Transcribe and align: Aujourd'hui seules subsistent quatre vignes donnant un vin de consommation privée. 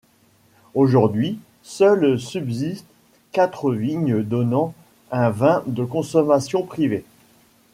Aujourd'hui 0.73 1.37
seules 1.61 2.19
subsistent 2.19 2.87
quatre 3.33 3.71
vignes 3.71 4.23
donnant 4.23 4.73
un 5.11 5.29
vin 5.29 5.61
de 5.67 5.83
consommation 5.85 6.63
privée. 6.63 7.05